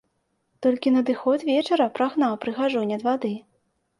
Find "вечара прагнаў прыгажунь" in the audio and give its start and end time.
1.49-2.95